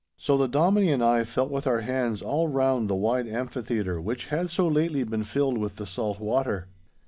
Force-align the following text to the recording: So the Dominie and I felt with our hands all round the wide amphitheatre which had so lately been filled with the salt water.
So 0.17 0.35
the 0.35 0.47
Dominie 0.47 0.91
and 0.91 1.03
I 1.03 1.23
felt 1.23 1.51
with 1.51 1.67
our 1.67 1.81
hands 1.81 2.23
all 2.23 2.47
round 2.47 2.89
the 2.89 2.95
wide 2.95 3.27
amphitheatre 3.27 4.01
which 4.01 4.25
had 4.33 4.49
so 4.49 4.67
lately 4.67 5.03
been 5.03 5.21
filled 5.23 5.59
with 5.59 5.75
the 5.75 5.85
salt 5.85 6.19
water. 6.19 6.69